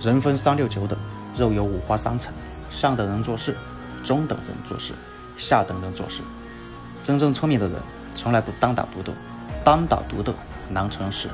[0.00, 0.96] 人分三六九等，
[1.36, 2.32] 肉有五花三层，
[2.70, 3.56] 上等人做事，
[4.04, 4.92] 中等人做事，
[5.36, 6.22] 下等人做事。
[7.02, 7.80] 真正聪明的人
[8.14, 9.12] 从来不单打独斗，
[9.64, 10.32] 单打独斗
[10.68, 11.28] 难成事，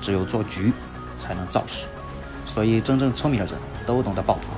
[0.00, 0.72] 只有做局
[1.16, 1.86] 才能造势。
[2.46, 4.48] 所以，真正聪明的人都懂得抱团，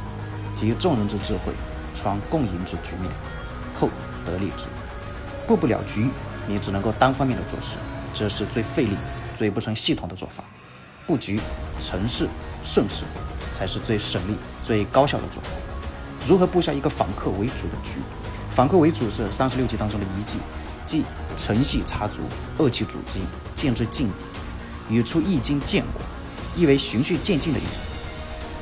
[0.55, 1.53] 集众人之智慧，
[1.95, 3.11] 创共赢之局面，
[3.81, 3.89] 后
[4.27, 4.67] 得利之。
[5.47, 6.11] 布不了局，
[6.47, 7.77] 你只能够单方面的做事，
[8.13, 8.97] 这是最费力、
[9.39, 10.45] 最不成系统的做法。
[11.07, 11.41] 布局
[11.79, 12.29] 成事
[12.65, 13.05] 顺势，
[13.57, 15.49] 才是最省力、最高效的做法。
[16.29, 18.01] 如何布下一个反客为主的局？
[18.51, 20.39] 反客为主是三十六计当中的一计，
[20.87, 21.03] 即
[21.39, 22.21] 承系插足，
[22.59, 23.21] 扼其主机，
[23.55, 24.11] 见之进
[24.91, 26.03] 语出《易经》见过，
[26.55, 27.93] 意为循序渐进的意思。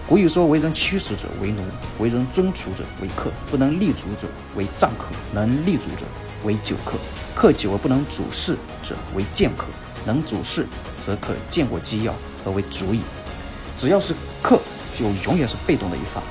[0.06, 1.62] 古语说：“为人驱使者为奴，
[1.98, 6.04] 为人尊处者为客，不能立足者为战客，能立足者
[6.44, 6.98] 为久客。
[7.34, 9.64] 客久而不能主事者为剑客，
[10.04, 10.68] 能主事
[11.04, 13.00] 则可见过机要。”而为主矣。
[13.78, 14.60] 只要是客，
[14.96, 16.22] 就永远是被动的一方。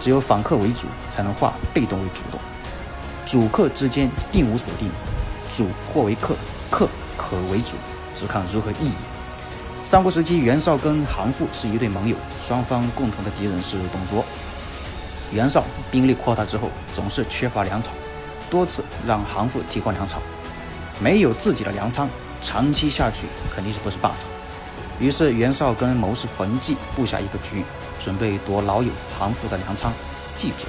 [0.00, 2.40] 只有反客为主，才能化被动为主动。
[3.24, 4.90] 主客之间定无所定，
[5.54, 6.34] 主或为客，
[6.70, 7.74] 客可为主，
[8.14, 8.92] 只看如何意义。
[9.84, 14.24] 三国时期，袁绍跟韩馥是一对盟友，双方共同的敌人是董卓。
[15.30, 17.92] 袁绍兵力扩大之后，总是缺乏粮草，
[18.50, 20.20] 多次让韩馥提供粮草。
[21.00, 22.08] 没有自己的粮仓，
[22.42, 24.18] 长期下去肯定是不是办法。
[25.02, 27.64] 于是袁绍跟谋士冯骥布下一个局，
[27.98, 29.92] 准备夺老友韩馥的粮仓
[30.38, 30.64] 冀州。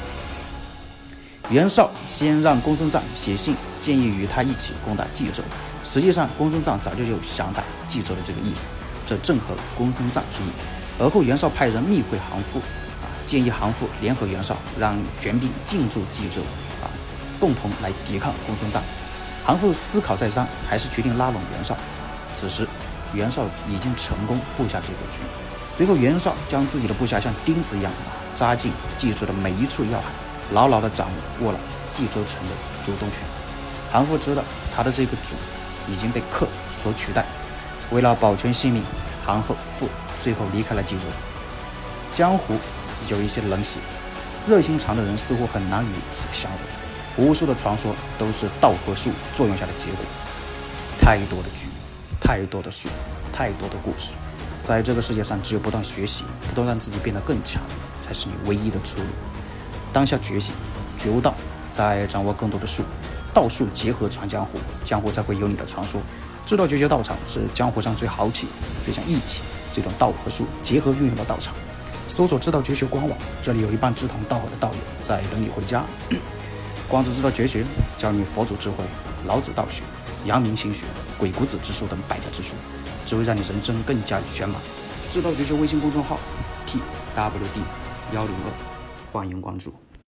[1.51, 5.43] 袁绍先让公孙瓒写信建议与他一起攻打冀州，
[5.87, 8.71] 实际上公孙瓒早就有想打冀州的这个意思，
[9.05, 10.47] 这正合公孙瓒之意。
[10.97, 12.57] 而后袁绍派人密会韩馥，
[13.03, 16.41] 啊，建议韩馥联合袁绍，让全兵进驻冀州，
[16.81, 16.89] 啊，
[17.39, 18.81] 共同来抵抗公孙瓒。
[19.45, 21.77] 韩馥思考再三，还是决定拉拢袁绍。
[22.31, 22.67] 此时。
[23.13, 25.19] 袁绍已经成功布下这个局，
[25.77, 27.91] 随后袁绍将自己的部下像钉子一样
[28.35, 30.05] 扎进冀州的每一处要害，
[30.51, 31.07] 牢牢地掌
[31.41, 31.59] 握了
[31.93, 32.51] 冀州城的
[32.83, 33.19] 主动权。
[33.91, 34.43] 韩馥知道
[34.75, 35.35] 他的这个主
[35.87, 36.47] 已经被客
[36.81, 37.23] 所取代，
[37.91, 38.83] 为了保全性命，
[39.23, 39.53] 韩馥
[40.19, 41.03] 最后离开了冀州。
[42.11, 42.55] 江湖
[43.09, 43.77] 有一些冷血、
[44.47, 46.61] 热心肠的人似乎很难与此相容。
[47.15, 49.99] 无数的传说都是道和术作用下的结果，
[50.99, 51.67] 太多的局。
[52.23, 52.87] 太多的书，
[53.33, 54.11] 太多的故事，
[54.65, 57.61] 在这个世界上，只有不断学习，不断让自己变得更强，
[57.99, 59.05] 才是你唯一的出路。
[59.91, 60.55] 当下觉醒，
[60.97, 61.35] 觉悟道，
[61.73, 62.81] 再掌握更多的术，
[63.33, 66.01] 道术结合传江湖，江湖才会有你的传说。
[66.45, 68.47] 知道绝学道场是江湖上最豪气、
[68.85, 69.41] 最讲义气、
[69.73, 71.53] 这种道和术结合运用的道场。
[72.07, 75.83] 搜索知道绝学官网，这里有一帮志同道合的道友在等你回家。
[76.87, 77.65] 光子知道绝学，
[77.97, 78.77] 教你佛祖智慧，
[79.25, 79.83] 老子道学。
[80.25, 80.85] 阳明心学、
[81.17, 82.53] 鬼谷子之术等百家之术，
[83.05, 84.61] 只会让你人生更加圆满。
[85.11, 86.17] 智道绝学微信公众号
[86.65, 86.79] ：t
[87.13, 87.59] w d
[88.13, 89.82] 幺零二，欢迎关注。